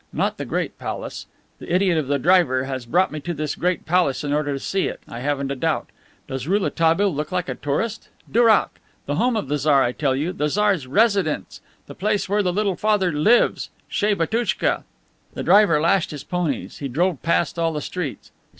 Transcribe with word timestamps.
Not 0.11 0.39
the 0.39 0.45
great 0.45 0.79
palace! 0.79 1.27
The 1.59 1.71
idiot 1.71 1.95
of 1.95 2.09
a 2.09 2.17
driver 2.17 2.63
has 2.63 2.87
brought 2.87 3.11
me 3.11 3.19
to 3.19 3.35
this 3.35 3.53
great 3.53 3.85
palace 3.85 4.23
in 4.23 4.33
order 4.33 4.51
to 4.51 4.59
see 4.59 4.87
it, 4.87 4.99
I 5.07 5.19
haven't 5.19 5.51
a 5.51 5.55
doubt. 5.55 5.91
Does 6.27 6.47
Rouletabille 6.47 7.13
look 7.13 7.31
like 7.31 7.47
a 7.47 7.53
tourist? 7.53 8.09
Dourak! 8.31 8.79
The 9.05 9.17
home 9.17 9.37
of 9.37 9.47
the 9.47 9.57
Tsar, 9.59 9.83
I 9.83 9.91
tell 9.91 10.15
you. 10.15 10.33
The 10.33 10.49
Tsar's 10.49 10.87
residence. 10.87 11.61
The 11.85 11.93
place 11.93 12.27
where 12.27 12.41
the 12.41 12.51
Little 12.51 12.75
Father 12.75 13.11
lives. 13.13 13.69
Chez 13.89 14.15
Batouchka!" 14.15 14.85
The 15.35 15.43
driver 15.43 15.79
lashed 15.79 16.09
his 16.09 16.23
ponies. 16.23 16.79
He 16.79 16.87
drove 16.87 17.21
past 17.21 17.59
all 17.59 17.71
the 17.73 17.79
streets. 17.79 18.31